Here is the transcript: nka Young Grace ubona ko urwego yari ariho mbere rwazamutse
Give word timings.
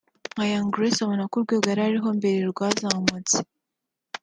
nka 0.33 0.43
Young 0.51 0.69
Grace 0.73 1.01
ubona 1.01 1.23
ko 1.31 1.35
urwego 1.37 1.65
yari 1.71 1.81
ariho 1.89 2.09
mbere 2.17 2.37
rwazamutse 2.51 3.37